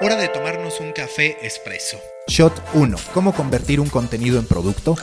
Hora 0.00 0.16
de 0.16 0.26
tomarnos 0.26 0.80
un 0.80 0.90
café 0.90 1.36
espresso. 1.46 1.98
Shot 2.26 2.52
1. 2.74 2.96
¿Cómo 3.12 3.32
convertir 3.32 3.78
un 3.78 3.88
contenido 3.88 4.40
en 4.40 4.44
producto? 4.44 4.96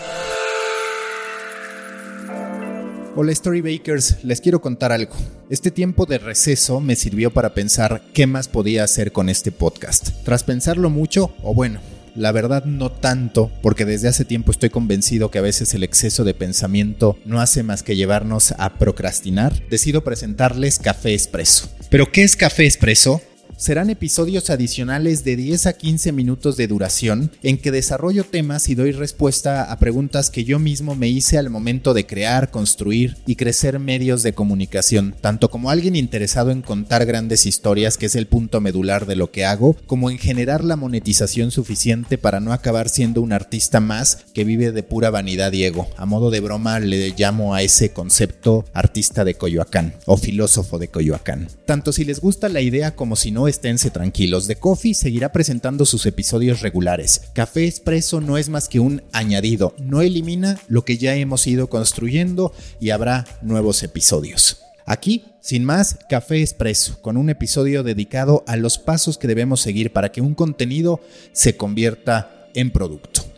Hola 3.15 3.33
Storybakers, 3.33 4.21
les 4.25 4.41
quiero 4.41 4.59
contar 4.59 4.91
algo. 4.91 5.15
Este 5.49 5.71
tiempo 5.71 6.05
de 6.05 6.17
receso 6.17 6.81
me 6.81 6.97
sirvió 6.97 7.31
para 7.31 7.53
pensar 7.53 8.01
qué 8.13 8.27
más 8.27 8.49
podía 8.49 8.83
hacer 8.83 9.13
con 9.13 9.29
este 9.29 9.53
podcast. 9.53 10.09
Tras 10.25 10.43
pensarlo 10.43 10.89
mucho, 10.89 11.33
o 11.41 11.53
bueno, 11.53 11.79
la 12.13 12.33
verdad 12.33 12.65
no 12.65 12.91
tanto, 12.91 13.49
porque 13.61 13.85
desde 13.85 14.09
hace 14.09 14.25
tiempo 14.25 14.51
estoy 14.51 14.71
convencido 14.71 15.31
que 15.31 15.39
a 15.39 15.43
veces 15.43 15.73
el 15.73 15.85
exceso 15.85 16.25
de 16.25 16.33
pensamiento 16.33 17.17
no 17.23 17.39
hace 17.39 17.63
más 17.63 17.81
que 17.81 17.95
llevarnos 17.95 18.53
a 18.57 18.73
procrastinar, 18.73 19.53
decido 19.69 20.03
presentarles 20.03 20.79
Café 20.79 21.13
Espresso. 21.13 21.69
¿Pero 21.89 22.11
qué 22.11 22.23
es 22.23 22.35
Café 22.35 22.65
Espresso? 22.65 23.21
Serán 23.61 23.91
episodios 23.91 24.49
adicionales 24.49 25.23
de 25.23 25.35
10 25.35 25.67
a 25.67 25.73
15 25.73 26.11
minutos 26.13 26.57
de 26.57 26.65
duración 26.65 27.29
en 27.43 27.59
que 27.59 27.69
desarrollo 27.69 28.23
temas 28.23 28.67
y 28.69 28.73
doy 28.73 28.91
respuesta 28.91 29.71
a 29.71 29.77
preguntas 29.77 30.31
que 30.31 30.43
yo 30.43 30.57
mismo 30.57 30.95
me 30.95 31.09
hice 31.09 31.37
al 31.37 31.51
momento 31.51 31.93
de 31.93 32.07
crear, 32.07 32.49
construir 32.49 33.17
y 33.27 33.35
crecer 33.35 33.77
medios 33.77 34.23
de 34.23 34.33
comunicación, 34.33 35.13
tanto 35.21 35.51
como 35.51 35.69
alguien 35.69 35.95
interesado 35.95 36.49
en 36.49 36.63
contar 36.63 37.05
grandes 37.05 37.45
historias, 37.45 37.99
que 37.99 38.07
es 38.07 38.15
el 38.15 38.25
punto 38.25 38.61
medular 38.61 39.05
de 39.05 39.15
lo 39.15 39.29
que 39.29 39.45
hago, 39.45 39.77
como 39.85 40.09
en 40.09 40.17
generar 40.17 40.63
la 40.63 40.75
monetización 40.75 41.51
suficiente 41.51 42.17
para 42.17 42.39
no 42.39 42.53
acabar 42.53 42.89
siendo 42.89 43.21
un 43.21 43.31
artista 43.31 43.79
más 43.79 44.25
que 44.33 44.43
vive 44.43 44.71
de 44.71 44.81
pura 44.81 45.11
vanidad 45.11 45.53
y 45.53 45.65
ego. 45.65 45.87
A 45.97 46.07
modo 46.07 46.31
de 46.31 46.39
broma 46.39 46.79
le 46.79 47.13
llamo 47.15 47.53
a 47.53 47.61
ese 47.61 47.91
concepto 47.91 48.65
artista 48.73 49.23
de 49.23 49.35
Coyoacán 49.35 49.93
o 50.07 50.17
filósofo 50.17 50.79
de 50.79 50.87
Coyoacán. 50.87 51.47
Tanto 51.67 51.93
si 51.93 52.05
les 52.05 52.21
gusta 52.21 52.49
la 52.49 52.61
idea 52.61 52.95
como 52.95 53.15
si 53.15 53.29
no 53.29 53.50
esténse 53.51 53.91
tranquilos. 53.91 54.47
The 54.47 54.55
Coffee 54.55 54.95
seguirá 54.95 55.31
presentando 55.31 55.85
sus 55.85 56.07
episodios 56.07 56.61
regulares. 56.61 57.21
Café 57.33 57.67
Expreso 57.67 58.19
no 58.19 58.39
es 58.39 58.49
más 58.49 58.67
que 58.67 58.79
un 58.79 59.03
añadido, 59.11 59.75
no 59.77 60.01
elimina 60.01 60.59
lo 60.67 60.83
que 60.83 60.97
ya 60.97 61.13
hemos 61.15 61.45
ido 61.45 61.69
construyendo 61.69 62.51
y 62.79 62.89
habrá 62.89 63.27
nuevos 63.43 63.83
episodios. 63.83 64.61
Aquí, 64.85 65.25
sin 65.41 65.63
más, 65.63 65.99
Café 66.09 66.41
Expreso, 66.41 66.99
con 67.01 67.17
un 67.17 67.29
episodio 67.29 67.83
dedicado 67.83 68.43
a 68.47 68.57
los 68.57 68.79
pasos 68.79 69.17
que 69.17 69.27
debemos 69.27 69.61
seguir 69.61 69.93
para 69.93 70.11
que 70.11 70.21
un 70.21 70.33
contenido 70.33 70.99
se 71.31 71.55
convierta 71.55 72.47
en 72.55 72.71
producto. 72.71 73.30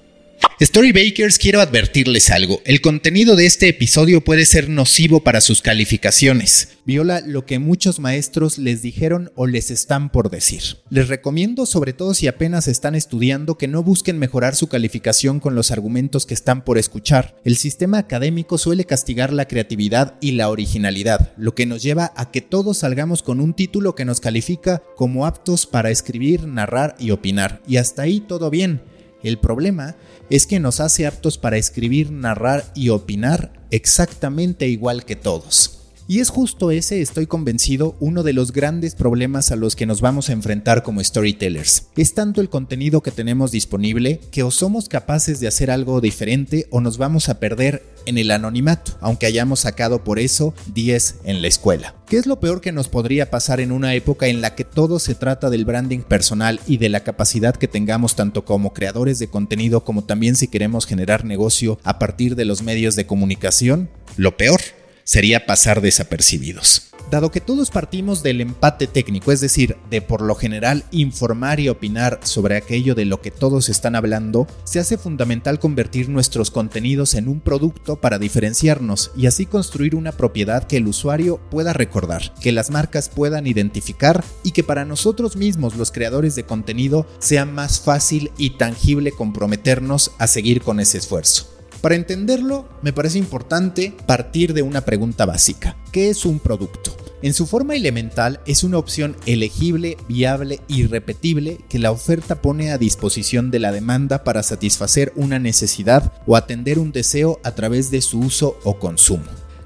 Storybakers, 0.64 1.40
quiero 1.40 1.60
advertirles 1.60 2.30
algo. 2.30 2.62
El 2.64 2.80
contenido 2.80 3.36
de 3.36 3.46
este 3.46 3.68
episodio 3.68 4.24
puede 4.24 4.46
ser 4.46 4.70
nocivo 4.70 5.22
para 5.22 5.42
sus 5.42 5.62
calificaciones. 5.62 6.78
Viola 6.86 7.22
lo 7.26 7.46
que 7.46 7.60
muchos 7.60 8.00
maestros 8.00 8.58
les 8.58 8.82
dijeron 8.82 9.30
o 9.36 9.46
les 9.46 9.72
están 9.72 10.10
por 10.10 10.32
decir. 10.32 10.62
Les 10.90 11.10
recomiendo, 11.10 11.66
sobre 11.66 11.92
todo 11.92 12.14
si 12.14 12.28
apenas 12.28 12.70
están 12.70 12.96
estudiando, 12.96 13.58
que 13.58 13.68
no 13.68 13.84
busquen 13.84 14.18
mejorar 14.18 14.56
su 14.56 14.68
calificación 14.68 15.42
con 15.42 15.54
los 15.54 15.70
argumentos 15.72 16.26
que 16.26 16.34
están 16.34 16.64
por 16.64 16.78
escuchar. 16.78 17.36
El 17.44 17.58
sistema 17.58 17.98
académico 17.98 18.58
suele 18.58 18.86
castigar 18.86 19.34
la 19.34 19.50
creatividad 19.50 20.16
y 20.22 20.32
la 20.32 20.50
originalidad, 20.50 21.34
lo 21.36 21.56
que 21.56 21.66
nos 21.66 21.84
lleva 21.84 22.14
a 22.16 22.32
que 22.32 22.40
todos 22.40 22.78
salgamos 22.78 23.22
con 23.22 23.42
un 23.42 23.54
título 23.54 23.96
que 23.96 24.06
nos 24.06 24.22
califica 24.22 24.82
como 24.96 25.26
aptos 25.26 25.66
para 25.66 25.92
escribir, 25.92 26.48
narrar 26.48 26.96
y 27.00 27.12
opinar. 27.12 27.62
Y 27.68 27.76
hasta 27.76 28.04
ahí 28.04 28.22
todo 28.22 28.50
bien. 28.50 28.93
El 29.24 29.40
problema 29.40 29.96
es 30.30 30.46
que 30.46 30.60
nos 30.60 30.80
hace 30.80 31.08
aptos 31.08 31.38
para 31.38 31.58
escribir, 31.58 32.12
narrar 32.12 32.72
y 32.76 32.90
opinar 32.90 33.54
exactamente 33.72 34.68
igual 34.68 35.06
que 35.06 35.16
todos. 35.16 35.80
Y 36.06 36.20
es 36.20 36.30
justo 36.30 36.70
ese, 36.70 37.02
estoy 37.02 37.28
convencido, 37.28 37.96
uno 38.02 38.24
de 38.24 38.34
los 38.34 38.52
grandes 38.52 38.94
problemas 38.94 39.52
a 39.52 39.56
los 39.56 39.76
que 39.78 39.86
nos 39.86 40.02
vamos 40.02 40.30
a 40.30 40.34
enfrentar 40.34 40.84
como 40.84 41.02
storytellers. 41.02 41.88
Es 41.96 42.14
tanto 42.14 42.42
el 42.42 42.50
contenido 42.50 43.02
que 43.02 43.12
tenemos 43.12 43.52
disponible 43.52 44.20
que 44.32 44.44
o 44.44 44.52
somos 44.52 44.90
capaces 44.90 45.40
de 45.40 45.48
hacer 45.48 45.72
algo 45.72 46.02
diferente 46.02 46.68
o 46.72 46.82
nos 46.82 46.98
vamos 46.98 47.30
a 47.30 47.40
perder 47.40 47.84
en 48.06 48.18
el 48.18 48.32
anonimato, 48.32 48.98
aunque 49.00 49.28
hayamos 49.28 49.62
sacado 49.62 50.04
por 50.04 50.20
eso 50.20 50.54
10 50.74 51.22
en 51.24 51.42
la 51.42 51.48
escuela. 51.48 51.96
¿Qué 52.14 52.20
es 52.20 52.28
lo 52.28 52.40
peor 52.40 52.62
que 52.62 52.72
nos 52.72 52.90
podría 52.90 53.32
pasar 53.32 53.60
en 53.60 53.72
una 53.72 53.96
época 53.96 54.28
en 54.28 54.40
la 54.40 54.54
que 54.54 54.64
todo 54.64 55.00
se 55.00 55.16
trata 55.16 55.50
del 55.50 55.66
branding 55.66 56.02
personal 56.02 56.60
y 56.68 56.78
de 56.78 56.88
la 56.88 57.00
capacidad 57.00 57.56
que 57.56 57.68
tengamos 57.68 58.16
tanto 58.16 58.46
como 58.46 58.72
creadores 58.72 59.18
de 59.18 59.30
contenido 59.30 59.84
como 59.84 60.04
también 60.04 60.36
si 60.36 60.48
queremos 60.48 60.86
generar 60.86 61.26
negocio 61.26 61.80
a 61.84 61.98
partir 61.98 62.36
de 62.36 62.46
los 62.46 62.62
medios 62.62 62.96
de 62.96 63.08
comunicación? 63.08 63.90
Lo 64.16 64.38
peor 64.38 64.62
sería 65.04 65.46
pasar 65.46 65.82
desapercibidos. 65.82 66.94
Dado 67.12 67.32
que 67.32 67.42
todos 67.42 67.70
partimos 67.70 68.24
del 68.24 68.42
empate 68.42 68.88
técnico, 68.88 69.32
es 69.32 69.40
decir, 69.40 69.78
de 69.92 70.02
por 70.02 70.22
lo 70.22 70.34
general 70.34 70.84
informar 70.90 71.60
y 71.60 71.70
opinar 71.70 72.20
sobre 72.24 72.56
aquello 72.56 72.96
de 72.96 73.06
lo 73.06 73.22
que 73.22 73.30
todos 73.30 73.70
están 73.70 73.96
hablando, 73.96 74.48
se 74.64 74.80
hace 74.80 74.98
fundamental 74.98 75.60
convertir 75.60 76.10
nuestros 76.10 76.50
contenidos 76.50 77.14
en 77.14 77.28
un 77.28 77.40
producto 77.40 77.98
para 77.98 78.18
diferenciarnos 78.18 79.12
y 79.16 79.28
así 79.28 79.46
construir 79.46 79.96
una 79.96 80.12
propiedad 80.12 80.64
que 80.64 80.78
el 80.78 80.88
usuario 80.88 81.40
pueda 81.52 81.74
recordar, 81.74 82.34
que 82.42 82.52
las 82.52 82.72
marcas 82.72 83.10
puedan 83.10 83.46
identificar 83.46 84.24
y 84.44 84.52
que 84.52 84.64
para 84.64 84.86
nosotros 84.86 85.36
mismos 85.36 85.76
los 85.76 85.92
creadores 85.92 86.36
de 86.36 86.46
contenido 86.46 87.06
sea 87.20 87.46
más 87.46 87.80
fácil 87.80 88.32
y 88.38 88.58
tangible 88.58 89.12
comprometernos 89.12 90.12
a 90.18 90.26
seguir 90.26 90.62
con 90.62 90.80
ese 90.80 90.98
esfuerzo. 90.98 91.53
Para 91.84 91.96
entenderlo, 91.96 92.70
me 92.82 92.94
parece 92.94 93.18
importante 93.18 93.94
partir 94.06 94.54
de 94.54 94.62
una 94.62 94.86
pregunta 94.86 95.26
básica. 95.26 95.76
¿Qué 95.92 96.10
es 96.10 96.24
un 96.24 96.40
producto? 96.40 96.96
En 97.22 97.34
su 97.34 97.46
forma 97.46 97.76
elemental 97.76 98.40
es 98.46 98.64
una 98.64 98.78
opción 98.78 99.18
elegible, 99.26 99.98
viable 100.08 100.62
y 100.70 100.86
repetible 100.86 101.58
que 101.68 101.80
la 101.80 101.92
oferta 101.92 102.42
pone 102.42 102.72
a 102.72 102.78
disposición 102.78 103.52
de 103.52 103.60
la 103.60 103.74
demanda 103.74 104.24
para 104.24 104.44
satisfacer 104.44 105.12
una 105.18 105.40
necesidad 105.40 106.14
o 106.26 106.38
atender 106.38 106.80
un 106.80 106.94
deseo 106.94 107.42
a 107.44 107.52
través 107.52 107.92
de 107.92 108.02
su 108.02 108.22
uso 108.22 108.58
o 108.64 108.80
consumo. 108.80 109.26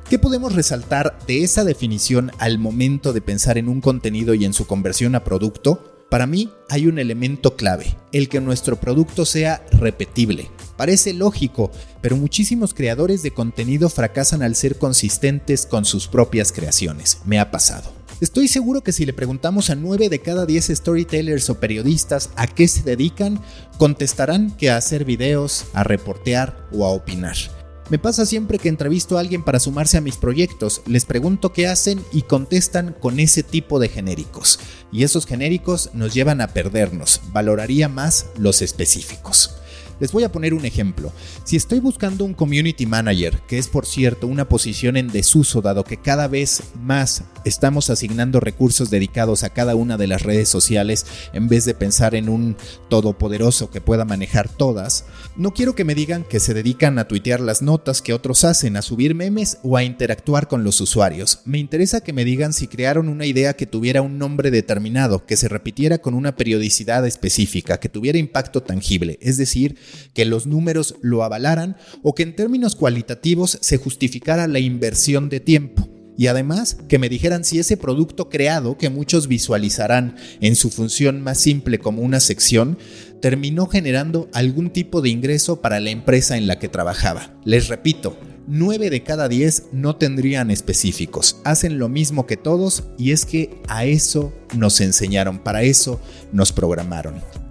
¿Qué 0.09 0.17
podemos 0.17 0.55
resaltar 0.55 1.19
de 1.27 1.43
esa 1.43 1.63
definición 1.65 2.31
al 2.39 2.57
momento 2.57 3.13
de 3.13 3.21
pensar 3.21 3.59
en 3.59 3.69
un 3.69 3.79
contenido 3.79 4.33
y 4.33 4.43
en 4.43 4.53
su 4.53 4.65
conversión 4.65 5.13
a 5.13 5.23
producto? 5.23 5.96
Para 6.09 6.25
mí 6.25 6.49
hay 6.69 6.87
un 6.87 6.99
elemento 6.99 7.57
clave, 7.57 7.97
el 8.13 8.29
que 8.29 8.39
nuestro 8.39 8.79
producto 8.79 9.25
sea 9.25 9.65
repetible. 9.71 10.49
Parece 10.77 11.13
lógico, 11.13 11.69
pero 12.01 12.15
muchísimos 12.15 12.73
creadores 12.73 13.23
de 13.23 13.31
contenido 13.31 13.89
fracasan 13.89 14.41
al 14.41 14.55
ser 14.55 14.77
consistentes 14.77 15.65
con 15.65 15.83
sus 15.83 16.07
propias 16.07 16.53
creaciones. 16.53 17.19
Me 17.25 17.39
ha 17.39 17.51
pasado. 17.51 17.91
Estoy 18.21 18.47
seguro 18.47 18.81
que 18.81 18.93
si 18.93 19.05
le 19.05 19.13
preguntamos 19.13 19.69
a 19.69 19.75
9 19.75 20.07
de 20.09 20.19
cada 20.19 20.45
10 20.45 20.67
storytellers 20.67 21.49
o 21.49 21.59
periodistas 21.59 22.29
a 22.35 22.47
qué 22.47 22.67
se 22.67 22.83
dedican, 22.83 23.41
contestarán 23.77 24.51
que 24.51 24.71
a 24.71 24.77
hacer 24.77 25.03
videos, 25.03 25.65
a 25.73 25.83
reportear 25.83 26.67
o 26.71 26.85
a 26.85 26.89
opinar. 26.89 27.35
Me 27.89 27.97
pasa 27.97 28.25
siempre 28.25 28.59
que 28.59 28.67
entrevisto 28.67 29.17
a 29.17 29.21
alguien 29.21 29.43
para 29.43 29.59
sumarse 29.59 29.97
a 29.97 30.01
mis 30.01 30.17
proyectos, 30.17 30.81
les 30.85 31.05
pregunto 31.05 31.53
qué 31.53 31.67
hacen 31.67 32.03
y 32.11 32.23
contestan 32.23 32.93
con 32.99 33.19
ese 33.19 33.43
tipo 33.43 33.79
de 33.79 33.87
genéricos. 33.87 34.59
Y 34.91 35.03
esos 35.03 35.25
genéricos 35.25 35.91
nos 35.93 36.13
llevan 36.13 36.41
a 36.41 36.49
perdernos, 36.49 37.21
valoraría 37.31 37.87
más 37.87 38.25
los 38.37 38.61
específicos. 38.61 39.56
Les 39.99 40.11
voy 40.11 40.23
a 40.23 40.31
poner 40.31 40.53
un 40.53 40.65
ejemplo. 40.65 41.11
Si 41.43 41.55
estoy 41.55 41.79
buscando 41.79 42.23
un 42.23 42.33
community 42.33 42.85
manager, 42.85 43.41
que 43.47 43.57
es 43.57 43.67
por 43.67 43.85
cierto 43.85 44.27
una 44.27 44.47
posición 44.47 44.97
en 44.97 45.07
desuso 45.07 45.61
dado 45.61 45.83
que 45.83 45.97
cada 45.97 46.27
vez 46.27 46.61
más 46.79 47.23
estamos 47.45 47.89
asignando 47.89 48.39
recursos 48.39 48.89
dedicados 48.89 49.43
a 49.43 49.49
cada 49.49 49.75
una 49.75 49.97
de 49.97 50.07
las 50.07 50.21
redes 50.21 50.49
sociales 50.49 51.05
en 51.33 51.47
vez 51.47 51.65
de 51.65 51.73
pensar 51.73 52.13
en 52.13 52.29
un 52.29 52.57
todopoderoso 52.89 53.71
que 53.71 53.81
pueda 53.81 54.05
manejar 54.05 54.49
todas, 54.49 55.05
no 55.35 55.53
quiero 55.53 55.75
que 55.75 55.83
me 55.83 55.95
digan 55.95 56.23
que 56.23 56.39
se 56.39 56.53
dedican 56.53 56.99
a 56.99 57.07
tuitear 57.07 57.39
las 57.39 57.61
notas 57.61 58.01
que 58.01 58.13
otros 58.13 58.43
hacen, 58.43 58.75
a 58.77 58.81
subir 58.81 59.15
memes 59.15 59.57
o 59.63 59.77
a 59.77 59.83
interactuar 59.83 60.47
con 60.47 60.63
los 60.63 60.81
usuarios. 60.81 61.39
Me 61.45 61.57
interesa 61.57 62.01
que 62.01 62.13
me 62.13 62.25
digan 62.25 62.53
si 62.53 62.67
crearon 62.67 63.09
una 63.09 63.25
idea 63.25 63.55
que 63.55 63.65
tuviera 63.65 64.01
un 64.01 64.17
nombre 64.17 64.51
determinado, 64.51 65.25
que 65.25 65.37
se 65.37 65.47
repitiera 65.47 65.99
con 65.99 66.13
una 66.13 66.35
periodicidad 66.35 67.05
específica, 67.05 67.79
que 67.79 67.89
tuviera 67.89 68.17
impacto 68.17 68.61
tangible, 68.61 69.17
es 69.21 69.37
decir, 69.37 69.77
que 70.13 70.25
los 70.25 70.47
números 70.47 70.95
lo 71.01 71.23
avalaran 71.23 71.77
o 72.03 72.15
que 72.15 72.23
en 72.23 72.35
términos 72.35 72.75
cualitativos 72.75 73.57
se 73.61 73.77
justificara 73.77 74.47
la 74.47 74.59
inversión 74.59 75.29
de 75.29 75.39
tiempo. 75.39 75.87
y 76.19 76.25
además 76.25 76.77
que 76.89 76.97
me 76.97 77.09
dijeran 77.09 77.43
si 77.43 77.59
ese 77.59 77.77
producto 77.77 78.27
creado, 78.27 78.75
que 78.75 78.89
muchos 78.89 79.27
visualizarán 79.27 80.15
en 80.41 80.55
su 80.55 80.71
función 80.71 81.21
más 81.21 81.39
simple 81.39 81.77
como 81.77 82.01
una 82.01 82.19
sección, 82.19 82.79
terminó 83.21 83.67
generando 83.67 84.27
algún 84.33 84.71
tipo 84.71 85.01
de 85.01 85.09
ingreso 85.09 85.61
para 85.61 85.79
la 85.79 85.91
empresa 85.91 86.35
en 86.35 86.47
la 86.47 86.57
que 86.57 86.69
trabajaba. 86.69 87.39
Les 87.45 87.67
repito, 87.67 88.17
9 88.47 88.89
de 88.89 89.03
cada 89.03 89.27
10 89.27 89.69
no 89.73 89.97
tendrían 89.97 90.51
específicos. 90.51 91.41
Hacen 91.43 91.79
lo 91.79 91.89
mismo 91.89 92.25
que 92.25 92.37
todos 92.37 92.85
y 92.97 93.11
es 93.11 93.25
que 93.25 93.61
a 93.67 93.85
eso 93.85 94.33
nos 94.55 94.79
enseñaron, 94.79 95.39
para 95.39 95.63
eso 95.63 95.99
nos 96.31 96.53
programaron. 96.53 97.46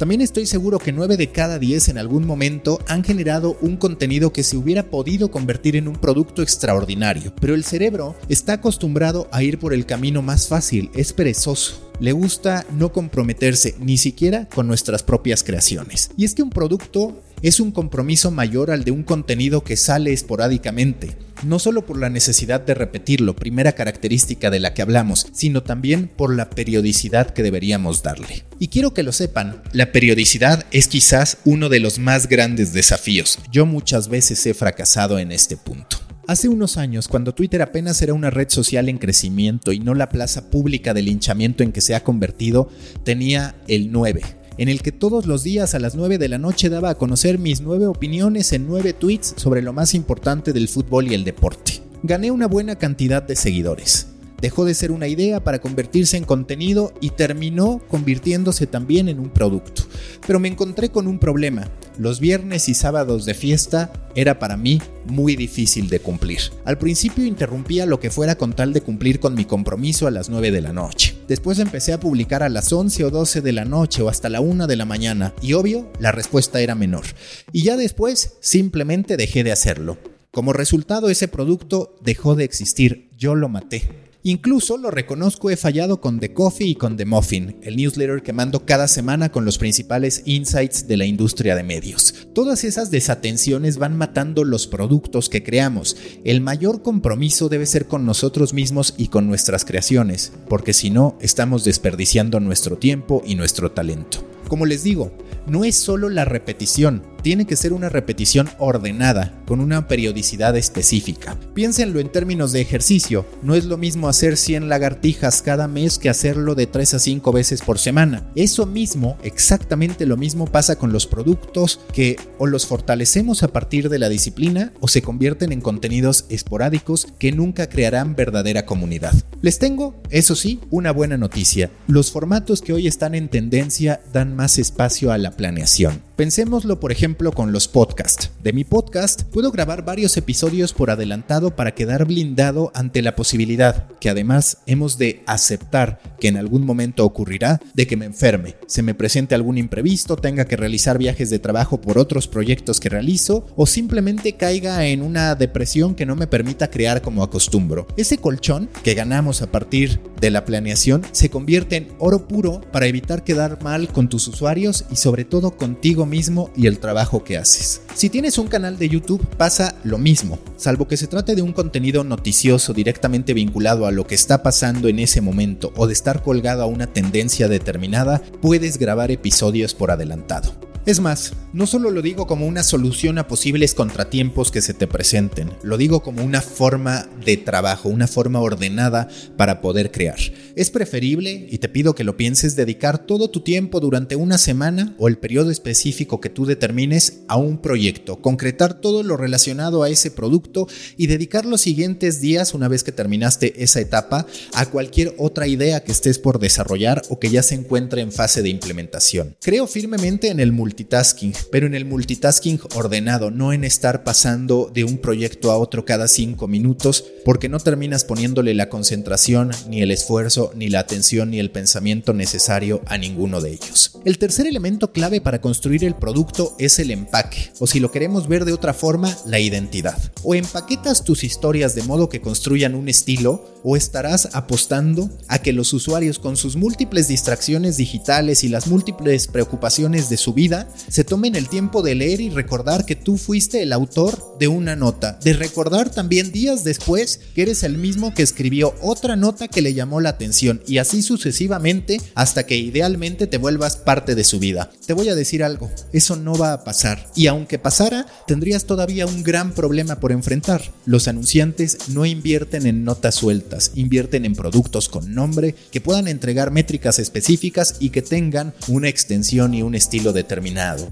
También 0.00 0.22
estoy 0.22 0.46
seguro 0.46 0.78
que 0.78 0.92
9 0.92 1.18
de 1.18 1.30
cada 1.30 1.58
10 1.58 1.90
en 1.90 1.98
algún 1.98 2.26
momento 2.26 2.78
han 2.88 3.04
generado 3.04 3.58
un 3.60 3.76
contenido 3.76 4.32
que 4.32 4.42
se 4.42 4.56
hubiera 4.56 4.84
podido 4.84 5.30
convertir 5.30 5.76
en 5.76 5.88
un 5.88 5.96
producto 5.96 6.40
extraordinario, 6.40 7.34
pero 7.38 7.54
el 7.54 7.64
cerebro 7.64 8.16
está 8.30 8.54
acostumbrado 8.54 9.28
a 9.30 9.42
ir 9.42 9.58
por 9.58 9.74
el 9.74 9.84
camino 9.84 10.22
más 10.22 10.48
fácil, 10.48 10.90
es 10.94 11.12
perezoso. 11.12 11.92
Le 12.00 12.12
gusta 12.12 12.64
no 12.78 12.94
comprometerse 12.94 13.74
ni 13.78 13.98
siquiera 13.98 14.48
con 14.48 14.66
nuestras 14.66 15.02
propias 15.02 15.44
creaciones. 15.44 16.10
Y 16.16 16.24
es 16.24 16.34
que 16.34 16.42
un 16.42 16.48
producto 16.48 17.20
es 17.42 17.60
un 17.60 17.70
compromiso 17.70 18.30
mayor 18.30 18.70
al 18.70 18.84
de 18.84 18.92
un 18.92 19.02
contenido 19.02 19.64
que 19.64 19.76
sale 19.76 20.14
esporádicamente, 20.14 21.14
no 21.42 21.58
solo 21.58 21.86
por 21.86 21.98
la 21.98 22.10
necesidad 22.10 22.60
de 22.60 22.74
repetirlo, 22.74 23.36
primera 23.36 23.72
característica 23.72 24.50
de 24.50 24.60
la 24.60 24.74
que 24.74 24.82
hablamos, 24.82 25.26
sino 25.32 25.62
también 25.62 26.08
por 26.08 26.34
la 26.34 26.50
periodicidad 26.50 27.30
que 27.30 27.42
deberíamos 27.42 28.02
darle. 28.02 28.44
Y 28.58 28.68
quiero 28.68 28.94
que 28.94 29.02
lo 29.02 29.12
sepan, 29.12 29.62
la 29.72 29.92
periodicidad 29.92 30.66
es 30.70 30.88
quizás 30.88 31.38
uno 31.44 31.68
de 31.68 31.80
los 31.80 31.98
más 31.98 32.28
grandes 32.28 32.72
desafíos. 32.72 33.38
Yo 33.50 33.66
muchas 33.66 34.08
veces 34.08 34.44
he 34.46 34.54
fracasado 34.54 35.18
en 35.18 35.32
este 35.32 35.56
punto. 35.56 35.98
Hace 36.26 36.48
unos 36.48 36.76
años, 36.76 37.08
cuando 37.08 37.34
Twitter 37.34 37.60
apenas 37.60 38.00
era 38.02 38.14
una 38.14 38.30
red 38.30 38.48
social 38.50 38.88
en 38.88 38.98
crecimiento 38.98 39.72
y 39.72 39.80
no 39.80 39.94
la 39.94 40.10
plaza 40.10 40.48
pública 40.48 40.94
de 40.94 41.02
linchamiento 41.02 41.64
en 41.64 41.72
que 41.72 41.80
se 41.80 41.96
ha 41.96 42.04
convertido, 42.04 42.68
tenía 43.02 43.56
el 43.66 43.90
9, 43.90 44.22
en 44.60 44.68
el 44.68 44.82
que 44.82 44.92
todos 44.92 45.24
los 45.24 45.42
días 45.42 45.74
a 45.74 45.78
las 45.78 45.94
9 45.94 46.18
de 46.18 46.28
la 46.28 46.36
noche 46.36 46.68
daba 46.68 46.90
a 46.90 46.94
conocer 46.96 47.38
mis 47.38 47.62
9 47.62 47.86
opiniones 47.86 48.52
en 48.52 48.66
9 48.68 48.92
tweets 48.92 49.32
sobre 49.38 49.62
lo 49.62 49.72
más 49.72 49.94
importante 49.94 50.52
del 50.52 50.68
fútbol 50.68 51.10
y 51.10 51.14
el 51.14 51.24
deporte. 51.24 51.80
Gané 52.02 52.30
una 52.30 52.46
buena 52.46 52.76
cantidad 52.76 53.22
de 53.22 53.36
seguidores. 53.36 54.08
Dejó 54.42 54.66
de 54.66 54.74
ser 54.74 54.92
una 54.92 55.08
idea 55.08 55.42
para 55.42 55.60
convertirse 55.60 56.18
en 56.18 56.24
contenido 56.24 56.92
y 57.00 57.08
terminó 57.08 57.80
convirtiéndose 57.88 58.66
también 58.66 59.08
en 59.08 59.18
un 59.18 59.30
producto. 59.30 59.84
Pero 60.26 60.38
me 60.38 60.48
encontré 60.48 60.90
con 60.90 61.06
un 61.06 61.18
problema 61.18 61.66
los 62.00 62.18
viernes 62.18 62.70
y 62.70 62.74
sábados 62.74 63.26
de 63.26 63.34
fiesta 63.34 63.92
era 64.14 64.38
para 64.38 64.56
mí 64.56 64.80
muy 65.04 65.36
difícil 65.36 65.90
de 65.90 66.00
cumplir. 66.00 66.40
Al 66.64 66.78
principio 66.78 67.26
interrumpía 67.26 67.84
lo 67.84 68.00
que 68.00 68.08
fuera 68.08 68.36
con 68.36 68.54
tal 68.54 68.72
de 68.72 68.80
cumplir 68.80 69.20
con 69.20 69.34
mi 69.34 69.44
compromiso 69.44 70.06
a 70.06 70.10
las 70.10 70.30
9 70.30 70.50
de 70.50 70.62
la 70.62 70.72
noche. 70.72 71.14
Después 71.28 71.58
empecé 71.58 71.92
a 71.92 72.00
publicar 72.00 72.42
a 72.42 72.48
las 72.48 72.72
11 72.72 73.04
o 73.04 73.10
12 73.10 73.42
de 73.42 73.52
la 73.52 73.66
noche 73.66 74.00
o 74.00 74.08
hasta 74.08 74.30
la 74.30 74.40
1 74.40 74.66
de 74.66 74.76
la 74.76 74.86
mañana 74.86 75.34
y 75.42 75.52
obvio 75.52 75.92
la 75.98 76.10
respuesta 76.10 76.62
era 76.62 76.74
menor. 76.74 77.04
Y 77.52 77.64
ya 77.64 77.76
después 77.76 78.38
simplemente 78.40 79.18
dejé 79.18 79.44
de 79.44 79.52
hacerlo. 79.52 79.98
Como 80.30 80.54
resultado 80.54 81.10
ese 81.10 81.28
producto 81.28 81.98
dejó 82.00 82.34
de 82.34 82.44
existir, 82.44 83.10
yo 83.18 83.34
lo 83.34 83.50
maté. 83.50 84.09
Incluso 84.22 84.76
lo 84.76 84.90
reconozco, 84.90 85.48
he 85.48 85.56
fallado 85.56 86.02
con 86.02 86.20
The 86.20 86.34
Coffee 86.34 86.68
y 86.68 86.74
con 86.74 86.98
The 86.98 87.06
Muffin, 87.06 87.56
el 87.62 87.76
newsletter 87.76 88.22
que 88.22 88.34
mando 88.34 88.66
cada 88.66 88.86
semana 88.86 89.32
con 89.32 89.46
los 89.46 89.56
principales 89.56 90.22
insights 90.26 90.86
de 90.86 90.98
la 90.98 91.06
industria 91.06 91.56
de 91.56 91.62
medios. 91.62 92.28
Todas 92.34 92.64
esas 92.64 92.90
desatenciones 92.90 93.78
van 93.78 93.96
matando 93.96 94.44
los 94.44 94.66
productos 94.66 95.30
que 95.30 95.42
creamos. 95.42 95.96
El 96.22 96.42
mayor 96.42 96.82
compromiso 96.82 97.48
debe 97.48 97.64
ser 97.64 97.86
con 97.86 98.04
nosotros 98.04 98.52
mismos 98.52 98.92
y 98.98 99.08
con 99.08 99.26
nuestras 99.26 99.64
creaciones, 99.64 100.32
porque 100.48 100.74
si 100.74 100.90
no, 100.90 101.16
estamos 101.22 101.64
desperdiciando 101.64 102.40
nuestro 102.40 102.76
tiempo 102.76 103.22
y 103.24 103.36
nuestro 103.36 103.72
talento. 103.72 104.26
Como 104.50 104.66
les 104.66 104.82
digo, 104.82 105.12
no 105.46 105.64
es 105.64 105.76
solo 105.76 106.08
la 106.08 106.24
repetición, 106.24 107.04
tiene 107.22 107.46
que 107.46 107.54
ser 107.54 107.72
una 107.72 107.88
repetición 107.88 108.48
ordenada, 108.58 109.32
con 109.46 109.60
una 109.60 109.86
periodicidad 109.88 110.56
específica. 110.56 111.36
Piénsenlo 111.54 112.00
en 112.00 112.10
términos 112.10 112.52
de 112.52 112.60
ejercicio, 112.60 113.26
no 113.42 113.54
es 113.54 113.66
lo 113.66 113.76
mismo 113.76 114.08
hacer 114.08 114.36
100 114.36 114.68
lagartijas 114.68 115.42
cada 115.42 115.68
mes 115.68 115.98
que 115.98 116.08
hacerlo 116.08 116.54
de 116.54 116.66
3 116.66 116.94
a 116.94 116.98
5 116.98 117.32
veces 117.32 117.62
por 117.62 117.78
semana. 117.78 118.30
Eso 118.34 118.66
mismo, 118.66 119.18
exactamente 119.22 120.06
lo 120.06 120.16
mismo 120.16 120.46
pasa 120.46 120.76
con 120.76 120.92
los 120.92 121.06
productos 121.06 121.80
que 121.92 122.16
o 122.38 122.46
los 122.46 122.66
fortalecemos 122.66 123.42
a 123.42 123.48
partir 123.48 123.88
de 123.88 123.98
la 123.98 124.08
disciplina 124.08 124.72
o 124.80 124.88
se 124.88 125.02
convierten 125.02 125.52
en 125.52 125.60
contenidos 125.60 126.24
esporádicos 126.28 127.06
que 127.18 127.32
nunca 127.32 127.68
crearán 127.68 128.16
verdadera 128.16 128.66
comunidad. 128.66 129.14
Les 129.42 129.58
tengo, 129.58 130.00
eso 130.10 130.34
sí, 130.34 130.60
una 130.70 130.90
buena 130.92 131.16
noticia. 131.16 131.70
Los 131.86 132.10
formatos 132.10 132.62
que 132.62 132.72
hoy 132.72 132.86
están 132.86 133.14
en 133.14 133.28
tendencia 133.28 134.00
dan 134.12 134.34
más 134.40 134.58
espacio 134.58 135.12
a 135.12 135.18
la 135.18 135.32
planeación. 135.32 136.00
Pensémoslo, 136.20 136.80
por 136.80 136.92
ejemplo, 136.92 137.32
con 137.32 137.50
los 137.50 137.66
podcasts. 137.66 138.30
De 138.42 138.52
mi 138.52 138.62
podcast 138.62 139.22
puedo 139.22 139.50
grabar 139.50 139.86
varios 139.86 140.18
episodios 140.18 140.74
por 140.74 140.90
adelantado 140.90 141.56
para 141.56 141.74
quedar 141.74 142.04
blindado 142.04 142.70
ante 142.74 143.00
la 143.00 143.16
posibilidad, 143.16 143.88
que 144.00 144.10
además 144.10 144.58
hemos 144.66 144.98
de 144.98 145.22
aceptar 145.26 145.98
que 146.20 146.28
en 146.28 146.36
algún 146.36 146.66
momento 146.66 147.06
ocurrirá, 147.06 147.58
de 147.72 147.86
que 147.86 147.96
me 147.96 148.04
enferme, 148.04 148.56
se 148.66 148.82
me 148.82 148.94
presente 148.94 149.34
algún 149.34 149.56
imprevisto, 149.56 150.16
tenga 150.16 150.44
que 150.44 150.58
realizar 150.58 150.98
viajes 150.98 151.30
de 151.30 151.38
trabajo 151.38 151.80
por 151.80 151.96
otros 151.96 152.28
proyectos 152.28 152.80
que 152.80 152.90
realizo 152.90 153.46
o 153.56 153.64
simplemente 153.64 154.34
caiga 154.34 154.84
en 154.84 155.00
una 155.00 155.34
depresión 155.36 155.94
que 155.94 156.04
no 156.04 156.16
me 156.16 156.26
permita 156.26 156.68
crear 156.68 157.00
como 157.00 157.22
acostumbro. 157.22 157.86
Ese 157.96 158.18
colchón 158.18 158.68
que 158.82 158.92
ganamos 158.92 159.40
a 159.40 159.50
partir 159.50 160.02
de 160.20 160.30
la 160.30 160.44
planeación 160.44 161.02
se 161.12 161.30
convierte 161.30 161.76
en 161.76 161.88
oro 161.98 162.28
puro 162.28 162.60
para 162.72 162.86
evitar 162.86 163.24
quedar 163.24 163.62
mal 163.62 163.88
con 163.88 164.10
tus 164.10 164.28
usuarios 164.28 164.84
y 164.90 164.96
sobre 164.96 165.24
todo 165.24 165.52
contigo 165.52 166.04
mismo 166.10 166.50
y 166.54 166.66
el 166.66 166.78
trabajo 166.78 167.24
que 167.24 167.38
haces. 167.38 167.80
Si 167.94 168.10
tienes 168.10 168.36
un 168.36 168.48
canal 168.48 168.78
de 168.78 168.90
YouTube 168.90 169.26
pasa 169.38 169.74
lo 169.84 169.96
mismo, 169.96 170.38
salvo 170.56 170.86
que 170.86 170.98
se 170.98 171.06
trate 171.06 171.34
de 171.34 171.42
un 171.42 171.54
contenido 171.54 172.04
noticioso 172.04 172.74
directamente 172.74 173.32
vinculado 173.32 173.86
a 173.86 173.92
lo 173.92 174.06
que 174.06 174.14
está 174.14 174.42
pasando 174.42 174.88
en 174.88 174.98
ese 174.98 175.22
momento 175.22 175.72
o 175.76 175.86
de 175.86 175.94
estar 175.94 176.22
colgado 176.22 176.62
a 176.62 176.66
una 176.66 176.86
tendencia 176.86 177.48
determinada, 177.48 178.20
puedes 178.42 178.76
grabar 178.76 179.10
episodios 179.10 179.72
por 179.72 179.90
adelantado. 179.90 180.69
Es 180.86 180.98
más, 180.98 181.34
no 181.52 181.66
solo 181.66 181.90
lo 181.90 182.00
digo 182.00 182.26
como 182.26 182.46
una 182.46 182.62
solución 182.62 183.18
a 183.18 183.28
posibles 183.28 183.74
contratiempos 183.74 184.50
que 184.50 184.62
se 184.62 184.72
te 184.72 184.86
presenten, 184.86 185.50
lo 185.62 185.76
digo 185.76 186.02
como 186.02 186.24
una 186.24 186.40
forma 186.40 187.06
de 187.22 187.36
trabajo, 187.36 187.90
una 187.90 188.06
forma 188.06 188.40
ordenada 188.40 189.06
para 189.36 189.60
poder 189.60 189.90
crear. 189.90 190.16
Es 190.56 190.70
preferible, 190.70 191.48
y 191.50 191.58
te 191.58 191.68
pido 191.68 191.94
que 191.94 192.02
lo 192.02 192.16
pienses, 192.16 192.56
dedicar 192.56 193.04
todo 193.04 193.28
tu 193.28 193.40
tiempo 193.40 193.78
durante 193.78 194.16
una 194.16 194.38
semana 194.38 194.94
o 194.98 195.08
el 195.08 195.18
periodo 195.18 195.50
específico 195.50 196.18
que 196.18 196.30
tú 196.30 196.46
determines 196.46 197.20
a 197.28 197.36
un 197.36 197.58
proyecto, 197.58 198.22
concretar 198.22 198.80
todo 198.80 199.02
lo 199.02 199.18
relacionado 199.18 199.82
a 199.82 199.90
ese 199.90 200.10
producto 200.10 200.66
y 200.96 201.08
dedicar 201.08 201.44
los 201.44 201.60
siguientes 201.60 202.22
días, 202.22 202.54
una 202.54 202.68
vez 202.68 202.84
que 202.84 202.92
terminaste 202.92 203.62
esa 203.62 203.80
etapa, 203.80 204.26
a 204.54 204.66
cualquier 204.66 205.14
otra 205.18 205.46
idea 205.46 205.84
que 205.84 205.92
estés 205.92 206.18
por 206.18 206.38
desarrollar 206.38 207.02
o 207.10 207.18
que 207.18 207.28
ya 207.28 207.42
se 207.42 207.54
encuentre 207.54 208.00
en 208.00 208.12
fase 208.12 208.40
de 208.40 208.48
implementación. 208.48 209.36
Creo 209.42 209.66
firmemente 209.66 210.28
en 210.28 210.40
el 210.40 210.52
multitasking, 210.70 211.32
pero 211.50 211.66
en 211.66 211.74
el 211.74 211.84
multitasking 211.84 212.60
ordenado, 212.76 213.32
no 213.32 213.52
en 213.52 213.64
estar 213.64 214.04
pasando 214.04 214.70
de 214.72 214.84
un 214.84 214.98
proyecto 214.98 215.50
a 215.50 215.58
otro 215.58 215.84
cada 215.84 216.06
cinco 216.06 216.46
minutos, 216.46 217.04
porque 217.24 217.48
no 217.48 217.58
terminas 217.58 218.04
poniéndole 218.04 218.54
la 218.54 218.68
concentración, 218.68 219.50
ni 219.68 219.82
el 219.82 219.90
esfuerzo, 219.90 220.52
ni 220.54 220.68
la 220.68 220.78
atención, 220.78 221.30
ni 221.30 221.40
el 221.40 221.50
pensamiento 221.50 222.12
necesario 222.12 222.82
a 222.86 222.98
ninguno 222.98 223.40
de 223.40 223.50
ellos. 223.50 223.98
El 224.04 224.18
tercer 224.18 224.46
elemento 224.46 224.92
clave 224.92 225.20
para 225.20 225.40
construir 225.40 225.84
el 225.84 225.96
producto 225.96 226.54
es 226.60 226.78
el 226.78 226.92
empaque, 226.92 227.50
o 227.58 227.66
si 227.66 227.80
lo 227.80 227.90
queremos 227.90 228.28
ver 228.28 228.44
de 228.44 228.52
otra 228.52 228.72
forma, 228.72 229.14
la 229.26 229.40
identidad. 229.40 229.98
O 230.22 230.36
empaquetas 230.36 231.02
tus 231.02 231.24
historias 231.24 231.74
de 231.74 231.82
modo 231.82 232.08
que 232.08 232.20
construyan 232.20 232.76
un 232.76 232.88
estilo, 232.88 233.44
o 233.64 233.76
estarás 233.76 234.28
apostando 234.34 235.10
a 235.26 235.40
que 235.40 235.52
los 235.52 235.72
usuarios 235.72 236.20
con 236.20 236.36
sus 236.36 236.54
múltiples 236.54 237.08
distracciones 237.08 237.76
digitales 237.76 238.44
y 238.44 238.48
las 238.48 238.68
múltiples 238.68 239.26
preocupaciones 239.26 240.08
de 240.08 240.16
su 240.16 240.32
vida 240.32 240.59
se 240.88 241.04
tomen 241.04 241.36
el 241.36 241.48
tiempo 241.48 241.82
de 241.82 241.94
leer 241.94 242.20
y 242.20 242.30
recordar 242.30 242.86
que 242.86 242.96
tú 242.96 243.16
fuiste 243.16 243.62
el 243.62 243.72
autor 243.72 244.36
de 244.38 244.48
una 244.48 244.76
nota, 244.76 245.18
de 245.22 245.32
recordar 245.32 245.90
también 245.90 246.32
días 246.32 246.64
después 246.64 247.20
que 247.34 247.42
eres 247.42 247.62
el 247.62 247.78
mismo 247.78 248.14
que 248.14 248.22
escribió 248.22 248.74
otra 248.80 249.16
nota 249.16 249.48
que 249.48 249.62
le 249.62 249.74
llamó 249.74 250.00
la 250.00 250.10
atención 250.10 250.62
y 250.66 250.78
así 250.78 251.02
sucesivamente 251.02 252.00
hasta 252.14 252.46
que 252.46 252.56
idealmente 252.56 253.26
te 253.26 253.38
vuelvas 253.38 253.76
parte 253.76 254.14
de 254.14 254.24
su 254.24 254.38
vida. 254.38 254.70
Te 254.86 254.92
voy 254.92 255.08
a 255.08 255.14
decir 255.14 255.44
algo, 255.44 255.70
eso 255.92 256.16
no 256.16 256.34
va 256.34 256.52
a 256.52 256.64
pasar 256.64 257.06
y 257.14 257.26
aunque 257.26 257.58
pasara, 257.58 258.06
tendrías 258.26 258.64
todavía 258.64 259.06
un 259.06 259.22
gran 259.22 259.52
problema 259.52 260.00
por 260.00 260.12
enfrentar. 260.12 260.62
Los 260.86 261.08
anunciantes 261.08 261.88
no 261.88 262.06
invierten 262.06 262.66
en 262.66 262.84
notas 262.84 263.14
sueltas, 263.14 263.72
invierten 263.74 264.24
en 264.24 264.34
productos 264.34 264.88
con 264.88 265.14
nombre 265.14 265.54
que 265.70 265.80
puedan 265.80 266.08
entregar 266.08 266.50
métricas 266.50 266.98
específicas 266.98 267.76
y 267.80 267.90
que 267.90 268.02
tengan 268.02 268.54
una 268.68 268.88
extensión 268.88 269.54
y 269.54 269.62
un 269.62 269.74
estilo 269.74 270.12
determinado. 270.12 270.49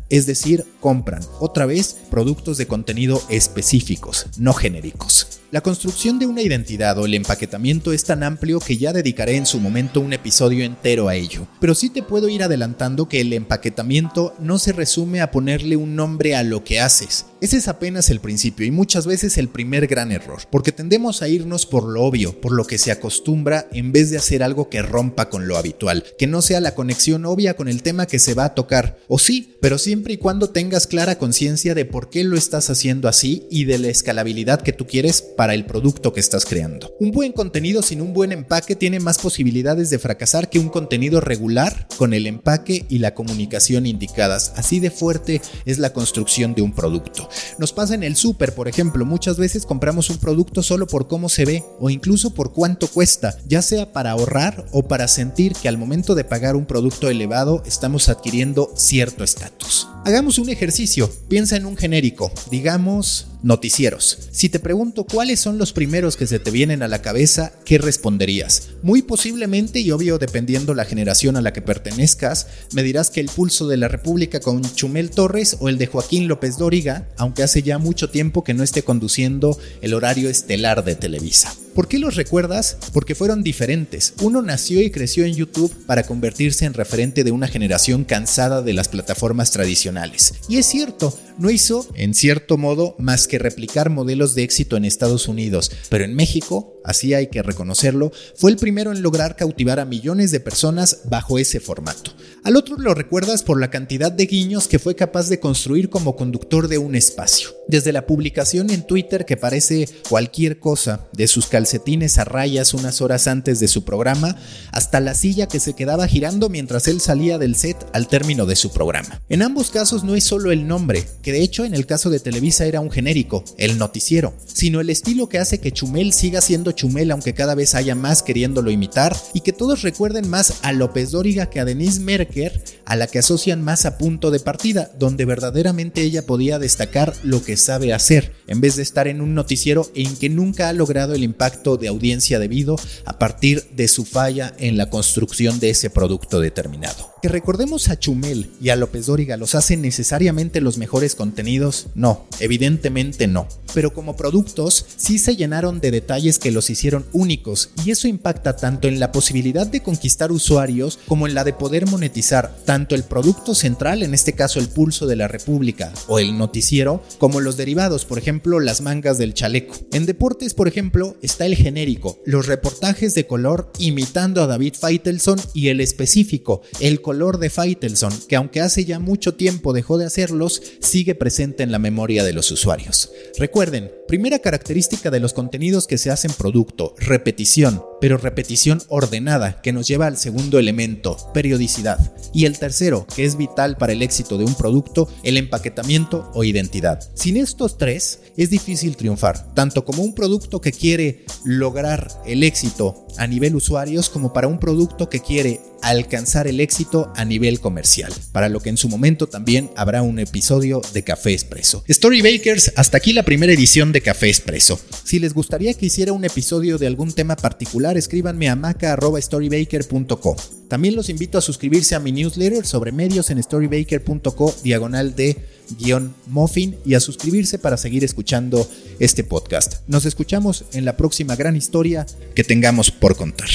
Es 0.08 0.26
decir, 0.26 0.64
compran 0.80 1.22
otra 1.40 1.66
vez 1.66 1.96
productos 2.10 2.58
de 2.58 2.66
contenido 2.66 3.22
específicos, 3.28 4.26
no 4.38 4.52
genéricos. 4.52 5.40
La 5.50 5.62
construcción 5.62 6.18
de 6.18 6.26
una 6.26 6.42
identidad 6.42 6.98
o 6.98 7.06
el 7.06 7.14
empaquetamiento 7.14 7.94
es 7.94 8.04
tan 8.04 8.22
amplio 8.22 8.60
que 8.60 8.76
ya 8.76 8.92
dedicaré 8.92 9.36
en 9.36 9.46
su 9.46 9.60
momento 9.60 10.00
un 10.00 10.12
episodio 10.12 10.62
entero 10.62 11.08
a 11.08 11.14
ello, 11.14 11.46
pero 11.58 11.74
sí 11.74 11.88
te 11.88 12.02
puedo 12.02 12.28
ir 12.28 12.42
adelantando 12.42 13.08
que 13.08 13.22
el 13.22 13.32
empaquetamiento 13.32 14.34
no 14.38 14.58
se 14.58 14.72
resume 14.72 15.22
a 15.22 15.30
ponerle 15.30 15.76
un 15.76 15.96
nombre 15.96 16.36
a 16.36 16.42
lo 16.42 16.64
que 16.64 16.80
haces. 16.80 17.24
Ese 17.40 17.56
es 17.58 17.68
apenas 17.68 18.10
el 18.10 18.18
principio 18.18 18.66
y 18.66 18.72
muchas 18.72 19.06
veces 19.06 19.38
el 19.38 19.48
primer 19.48 19.86
gran 19.86 20.10
error, 20.10 20.42
porque 20.50 20.72
tendemos 20.72 21.22
a 21.22 21.28
irnos 21.28 21.66
por 21.66 21.84
lo 21.84 22.02
obvio, 22.02 22.40
por 22.40 22.50
lo 22.50 22.64
que 22.64 22.78
se 22.78 22.90
acostumbra, 22.90 23.68
en 23.72 23.92
vez 23.92 24.10
de 24.10 24.16
hacer 24.16 24.42
algo 24.42 24.68
que 24.68 24.82
rompa 24.82 25.30
con 25.30 25.46
lo 25.46 25.56
habitual, 25.56 26.04
que 26.18 26.26
no 26.26 26.42
sea 26.42 26.60
la 26.60 26.74
conexión 26.74 27.24
obvia 27.26 27.54
con 27.54 27.68
el 27.68 27.84
tema 27.84 28.06
que 28.06 28.18
se 28.18 28.34
va 28.34 28.46
a 28.46 28.54
tocar, 28.54 28.98
o 29.06 29.20
sí, 29.20 29.54
pero 29.60 29.78
siempre 29.78 30.14
y 30.14 30.16
cuando 30.16 30.50
tengas 30.50 30.88
clara 30.88 31.16
conciencia 31.16 31.76
de 31.76 31.84
por 31.84 32.10
qué 32.10 32.24
lo 32.24 32.36
estás 32.36 32.70
haciendo 32.70 33.08
así 33.08 33.46
y 33.52 33.66
de 33.66 33.78
la 33.78 33.88
escalabilidad 33.88 34.62
que 34.62 34.72
tú 34.72 34.88
quieres 34.88 35.22
para 35.22 35.54
el 35.54 35.64
producto 35.64 36.12
que 36.12 36.20
estás 36.20 36.44
creando. 36.44 36.92
Un 36.98 37.12
buen 37.12 37.30
contenido 37.30 37.82
sin 37.82 38.00
un 38.00 38.14
buen 38.14 38.32
empaque 38.32 38.74
tiene 38.74 38.98
más 38.98 39.18
posibilidades 39.18 39.90
de 39.90 40.00
fracasar 40.00 40.50
que 40.50 40.58
un 40.58 40.70
contenido 40.70 41.20
regular 41.20 41.86
con 41.98 42.14
el 42.14 42.26
empaque 42.26 42.84
y 42.88 42.98
la 42.98 43.14
comunicación 43.14 43.86
indicadas. 43.86 44.52
Así 44.56 44.80
de 44.80 44.90
fuerte 44.90 45.40
es 45.66 45.78
la 45.78 45.92
construcción 45.92 46.54
de 46.54 46.62
un 46.62 46.72
producto. 46.72 47.27
Nos 47.58 47.72
pasa 47.72 47.94
en 47.94 48.02
el 48.02 48.16
súper, 48.16 48.54
por 48.54 48.68
ejemplo, 48.68 49.04
muchas 49.04 49.38
veces 49.38 49.66
compramos 49.66 50.10
un 50.10 50.18
producto 50.18 50.62
solo 50.62 50.86
por 50.86 51.08
cómo 51.08 51.28
se 51.28 51.44
ve 51.44 51.64
o 51.80 51.90
incluso 51.90 52.34
por 52.34 52.52
cuánto 52.52 52.88
cuesta, 52.88 53.36
ya 53.46 53.62
sea 53.62 53.92
para 53.92 54.12
ahorrar 54.12 54.66
o 54.72 54.82
para 54.82 55.08
sentir 55.08 55.52
que 55.52 55.68
al 55.68 55.78
momento 55.78 56.14
de 56.14 56.24
pagar 56.24 56.56
un 56.56 56.66
producto 56.66 57.08
elevado 57.08 57.62
estamos 57.66 58.08
adquiriendo 58.08 58.70
cierto 58.74 59.24
estatus. 59.24 59.88
Hagamos 60.08 60.38
un 60.38 60.48
ejercicio, 60.48 61.12
piensa 61.28 61.58
en 61.58 61.66
un 61.66 61.76
genérico, 61.76 62.32
digamos 62.50 63.26
noticieros. 63.42 64.30
Si 64.32 64.48
te 64.48 64.58
pregunto 64.58 65.04
cuáles 65.04 65.38
son 65.38 65.58
los 65.58 65.74
primeros 65.74 66.16
que 66.16 66.26
se 66.26 66.38
te 66.38 66.50
vienen 66.50 66.82
a 66.82 66.88
la 66.88 67.02
cabeza, 67.02 67.52
¿qué 67.66 67.76
responderías? 67.76 68.70
Muy 68.82 69.02
posiblemente, 69.02 69.80
y 69.80 69.90
obvio 69.90 70.16
dependiendo 70.16 70.72
la 70.72 70.86
generación 70.86 71.36
a 71.36 71.42
la 71.42 71.52
que 71.52 71.60
pertenezcas, 71.60 72.46
me 72.72 72.82
dirás 72.82 73.10
que 73.10 73.20
el 73.20 73.28
pulso 73.28 73.68
de 73.68 73.76
la 73.76 73.88
República 73.88 74.40
con 74.40 74.62
Chumel 74.62 75.10
Torres 75.10 75.58
o 75.60 75.68
el 75.68 75.76
de 75.76 75.88
Joaquín 75.88 76.26
López 76.26 76.56
Dóriga, 76.56 77.06
aunque 77.18 77.42
hace 77.42 77.62
ya 77.62 77.76
mucho 77.76 78.08
tiempo 78.08 78.44
que 78.44 78.54
no 78.54 78.62
esté 78.62 78.84
conduciendo 78.84 79.58
el 79.82 79.92
horario 79.92 80.30
estelar 80.30 80.84
de 80.84 80.94
Televisa. 80.94 81.52
¿Por 81.74 81.88
qué 81.88 81.98
los 81.98 82.16
recuerdas? 82.16 82.76
Porque 82.92 83.14
fueron 83.14 83.42
diferentes. 83.42 84.14
Uno 84.22 84.42
nació 84.42 84.82
y 84.82 84.90
creció 84.90 85.24
en 85.24 85.34
YouTube 85.34 85.72
para 85.86 86.02
convertirse 86.02 86.64
en 86.64 86.74
referente 86.74 87.24
de 87.24 87.30
una 87.30 87.48
generación 87.48 88.04
cansada 88.04 88.62
de 88.62 88.72
las 88.72 88.88
plataformas 88.88 89.50
tradicionales. 89.50 90.34
Y 90.48 90.58
es 90.58 90.66
cierto, 90.66 91.16
no 91.38 91.50
hizo, 91.50 91.86
en 91.94 92.14
cierto 92.14 92.56
modo, 92.58 92.96
más 92.98 93.28
que 93.28 93.38
replicar 93.38 93.90
modelos 93.90 94.34
de 94.34 94.42
éxito 94.42 94.76
en 94.76 94.84
Estados 94.84 95.28
Unidos, 95.28 95.70
pero 95.88 96.04
en 96.04 96.14
México, 96.14 96.77
así 96.88 97.14
hay 97.14 97.28
que 97.28 97.42
reconocerlo, 97.42 98.10
fue 98.34 98.50
el 98.50 98.56
primero 98.56 98.90
en 98.92 99.02
lograr 99.02 99.36
cautivar 99.36 99.78
a 99.78 99.84
millones 99.84 100.30
de 100.30 100.40
personas 100.40 101.00
bajo 101.04 101.38
ese 101.38 101.60
formato. 101.60 102.12
Al 102.44 102.56
otro 102.56 102.76
lo 102.78 102.94
recuerdas 102.94 103.42
por 103.42 103.60
la 103.60 103.70
cantidad 103.70 104.10
de 104.10 104.24
guiños 104.26 104.68
que 104.68 104.78
fue 104.78 104.96
capaz 104.96 105.28
de 105.28 105.38
construir 105.38 105.90
como 105.90 106.16
conductor 106.16 106.68
de 106.68 106.78
un 106.78 106.94
espacio. 106.94 107.50
Desde 107.68 107.92
la 107.92 108.06
publicación 108.06 108.70
en 108.70 108.86
Twitter 108.86 109.26
que 109.26 109.36
parece 109.36 109.88
cualquier 110.08 110.58
cosa, 110.58 111.06
de 111.12 111.28
sus 111.28 111.46
calcetines 111.46 112.16
a 112.16 112.24
rayas 112.24 112.72
unas 112.72 113.02
horas 113.02 113.28
antes 113.28 113.60
de 113.60 113.68
su 113.68 113.84
programa, 113.84 114.36
hasta 114.72 115.00
la 115.00 115.14
silla 115.14 115.46
que 115.46 115.60
se 115.60 115.74
quedaba 115.74 116.08
girando 116.08 116.48
mientras 116.48 116.88
él 116.88 117.00
salía 117.00 117.36
del 117.36 117.54
set 117.54 117.76
al 117.92 118.08
término 118.08 118.46
de 118.46 118.56
su 118.56 118.72
programa. 118.72 119.20
En 119.28 119.42
ambos 119.42 119.70
casos 119.70 120.02
no 120.02 120.14
es 120.14 120.24
solo 120.24 120.50
el 120.50 120.66
nombre, 120.66 121.04
que 121.20 121.32
de 121.32 121.42
hecho 121.42 121.66
en 121.66 121.74
el 121.74 121.84
caso 121.84 122.08
de 122.08 122.20
Televisa 122.20 122.64
era 122.64 122.80
un 122.80 122.90
genérico, 122.90 123.44
el 123.58 123.76
noticiero, 123.76 124.32
sino 124.46 124.80
el 124.80 124.88
estilo 124.88 125.28
que 125.28 125.38
hace 125.38 125.60
que 125.60 125.72
Chumel 125.72 126.14
siga 126.14 126.40
siendo 126.40 126.72
Chumel 126.78 127.10
aunque 127.10 127.34
cada 127.34 127.56
vez 127.56 127.74
haya 127.74 127.96
más 127.96 128.22
queriéndolo 128.22 128.70
imitar 128.70 129.16
y 129.34 129.40
que 129.40 129.52
todos 129.52 129.82
recuerden 129.82 130.30
más 130.30 130.60
a 130.62 130.72
López 130.72 131.10
Dóriga 131.10 131.50
que 131.50 131.58
a 131.58 131.64
Denise 131.64 132.00
Merker, 132.00 132.62
a 132.84 132.94
la 132.94 133.08
que 133.08 133.18
asocian 133.18 133.62
más 133.62 133.84
a 133.84 133.98
punto 133.98 134.30
de 134.30 134.38
partida, 134.38 134.90
donde 134.98 135.24
verdaderamente 135.24 136.02
ella 136.02 136.24
podía 136.24 136.58
destacar 136.58 137.14
lo 137.24 137.42
que 137.42 137.56
sabe 137.56 137.92
hacer, 137.92 138.32
en 138.46 138.60
vez 138.60 138.76
de 138.76 138.82
estar 138.82 139.08
en 139.08 139.20
un 139.20 139.34
noticiero 139.34 139.90
en 139.94 140.16
que 140.16 140.28
nunca 140.28 140.68
ha 140.68 140.72
logrado 140.72 141.14
el 141.14 141.24
impacto 141.24 141.76
de 141.76 141.88
audiencia 141.88 142.38
debido 142.38 142.76
a 143.04 143.18
partir 143.18 143.64
de 143.74 143.88
su 143.88 144.04
falla 144.04 144.54
en 144.58 144.76
la 144.76 144.88
construcción 144.88 145.58
de 145.58 145.70
ese 145.70 145.90
producto 145.90 146.40
determinado. 146.40 147.12
Que 147.20 147.28
recordemos 147.28 147.88
a 147.88 147.98
Chumel 147.98 148.50
y 148.60 148.68
a 148.68 148.76
López 148.76 149.06
Dóriga 149.06 149.36
los 149.36 149.56
hacen 149.56 149.82
necesariamente 149.82 150.60
los 150.60 150.78
mejores 150.78 151.16
contenidos, 151.16 151.88
no, 151.96 152.26
evidentemente 152.38 153.26
no. 153.26 153.48
Pero 153.74 153.92
como 153.92 154.16
productos 154.16 154.86
sí 154.96 155.18
se 155.18 155.34
llenaron 155.34 155.80
de 155.80 155.90
detalles 155.90 156.38
que 156.38 156.52
los 156.58 156.70
hicieron 156.70 157.06
únicos 157.12 157.70
y 157.84 157.92
eso 157.92 158.08
impacta 158.08 158.56
tanto 158.56 158.88
en 158.88 158.98
la 158.98 159.12
posibilidad 159.12 159.64
de 159.64 159.80
conquistar 159.80 160.32
usuarios 160.32 160.98
como 161.06 161.28
en 161.28 161.34
la 161.34 161.44
de 161.44 161.52
poder 161.52 161.86
monetizar 161.86 162.52
tanto 162.64 162.96
el 162.96 163.04
producto 163.04 163.54
central, 163.54 164.02
en 164.02 164.12
este 164.12 164.32
caso 164.32 164.58
el 164.58 164.66
pulso 164.66 165.06
de 165.06 165.14
la 165.14 165.28
República 165.28 165.92
o 166.08 166.18
el 166.18 166.36
noticiero, 166.36 167.00
como 167.18 167.40
los 167.40 167.56
derivados, 167.56 168.04
por 168.04 168.18
ejemplo 168.18 168.58
las 168.58 168.80
mangas 168.80 169.18
del 169.18 169.34
chaleco. 169.34 169.76
En 169.92 170.04
deportes, 170.04 170.52
por 170.52 170.66
ejemplo, 170.66 171.16
está 171.22 171.46
el 171.46 171.54
genérico, 171.54 172.18
los 172.24 172.46
reportajes 172.46 173.14
de 173.14 173.28
color 173.28 173.70
imitando 173.78 174.42
a 174.42 174.48
David 174.48 174.74
Feitelson 174.80 175.40
y 175.54 175.68
el 175.68 175.80
específico, 175.80 176.62
el 176.80 177.00
color 177.02 177.38
de 177.38 177.50
Feitelson, 177.50 178.12
que 178.28 178.34
aunque 178.34 178.62
hace 178.62 178.84
ya 178.84 178.98
mucho 178.98 179.34
tiempo 179.34 179.72
dejó 179.72 179.96
de 179.96 180.06
hacerlos, 180.06 180.60
sigue 180.80 181.14
presente 181.14 181.62
en 181.62 181.70
la 181.70 181.78
memoria 181.78 182.24
de 182.24 182.32
los 182.32 182.50
usuarios. 182.50 183.12
Recuerden, 183.38 183.92
primera 184.08 184.40
característica 184.40 185.12
de 185.12 185.20
los 185.20 185.34
contenidos 185.34 185.86
que 185.86 185.98
se 185.98 186.10
hacen 186.10 186.32
producto, 186.48 186.94
repetición, 186.96 187.82
pero 188.00 188.16
repetición 188.16 188.82
ordenada, 188.88 189.60
que 189.60 189.72
nos 189.72 189.86
lleva 189.86 190.06
al 190.06 190.16
segundo 190.16 190.58
elemento, 190.58 191.16
periodicidad. 191.34 191.98
Y 192.32 192.44
el 192.44 192.58
tercero, 192.58 193.06
que 193.14 193.24
es 193.24 193.36
vital 193.36 193.76
para 193.76 193.92
el 193.92 194.02
éxito 194.02 194.38
de 194.38 194.44
un 194.44 194.54
producto, 194.54 195.08
el 195.22 195.36
empaquetamiento 195.36 196.30
o 196.34 196.44
identidad. 196.44 197.00
Sin 197.14 197.36
estos 197.36 197.78
tres, 197.78 198.20
es 198.36 198.50
difícil 198.50 198.96
triunfar, 198.96 199.54
tanto 199.54 199.84
como 199.84 200.02
un 200.02 200.14
producto 200.14 200.60
que 200.60 200.72
quiere 200.72 201.24
lograr 201.44 202.08
el 202.26 202.42
éxito 202.42 203.06
a 203.16 203.26
nivel 203.26 203.56
usuarios 203.56 204.10
como 204.10 204.32
para 204.32 204.46
un 204.46 204.60
producto 204.60 205.08
que 205.08 205.20
quiere 205.20 205.60
alcanzar 205.82 206.46
el 206.48 206.60
éxito 206.60 207.12
a 207.16 207.24
nivel 207.24 207.60
comercial, 207.60 208.12
para 208.32 208.48
lo 208.48 208.60
que 208.60 208.68
en 208.68 208.76
su 208.76 208.88
momento 208.88 209.28
también 209.28 209.70
habrá 209.76 210.02
un 210.02 210.18
episodio 210.18 210.80
de 210.92 211.04
Café 211.04 211.32
Expreso. 211.32 211.84
Storybakers, 211.88 212.72
hasta 212.76 212.96
aquí 212.96 213.12
la 213.12 213.22
primera 213.22 213.52
edición 213.52 213.92
de 213.92 214.00
Café 214.00 214.28
Expreso. 214.28 214.80
Si 215.04 215.18
les 215.18 215.34
gustaría 215.34 215.74
que 215.74 215.86
hiciera 215.86 216.12
un 216.12 216.24
episodio 216.24 216.78
de 216.78 216.86
algún 216.86 217.12
tema 217.12 217.36
particular, 217.36 217.87
escríbanme 217.96 218.48
a 218.48 218.56
maca.storybaker.co. 218.56 220.36
También 220.68 220.94
los 220.96 221.08
invito 221.08 221.38
a 221.38 221.40
suscribirse 221.40 221.94
a 221.94 222.00
mi 222.00 222.12
newsletter 222.12 222.66
sobre 222.66 222.92
medios 222.92 223.30
en 223.30 223.42
storybaker.co 223.42 224.54
diagonal 224.62 225.16
de 225.16 225.36
guion 225.78 226.14
muffin 226.26 226.76
y 226.84 226.94
a 226.94 227.00
suscribirse 227.00 227.58
para 227.58 227.76
seguir 227.76 228.04
escuchando 228.04 228.68
este 228.98 229.24
podcast. 229.24 229.76
Nos 229.86 230.04
escuchamos 230.04 230.66
en 230.72 230.84
la 230.84 230.96
próxima 230.96 231.36
gran 231.36 231.56
historia 231.56 232.06
que 232.34 232.44
tengamos 232.44 232.90
por 232.90 233.16
contar. 233.16 233.48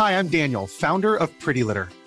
Hi, 0.00 0.12
I'm 0.12 0.28
Daniel, 0.28 0.66
founder 0.66 1.14
of 1.14 1.28
Pretty 1.40 1.62
Litter. 1.62 1.90